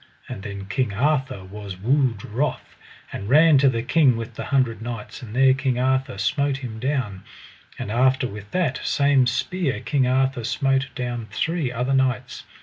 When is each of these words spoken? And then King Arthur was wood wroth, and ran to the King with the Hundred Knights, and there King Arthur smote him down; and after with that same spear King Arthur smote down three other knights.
And 0.27 0.41
then 0.41 0.65
King 0.65 0.95
Arthur 0.95 1.43
was 1.45 1.77
wood 1.79 2.25
wroth, 2.25 2.75
and 3.13 3.29
ran 3.29 3.59
to 3.59 3.69
the 3.69 3.83
King 3.83 4.17
with 4.17 4.33
the 4.33 4.45
Hundred 4.45 4.81
Knights, 4.81 5.21
and 5.21 5.35
there 5.35 5.53
King 5.53 5.77
Arthur 5.77 6.17
smote 6.17 6.57
him 6.57 6.79
down; 6.79 7.21
and 7.77 7.91
after 7.91 8.27
with 8.27 8.49
that 8.49 8.79
same 8.83 9.27
spear 9.27 9.79
King 9.79 10.07
Arthur 10.07 10.43
smote 10.43 10.87
down 10.95 11.27
three 11.29 11.71
other 11.71 11.93
knights. 11.93 12.45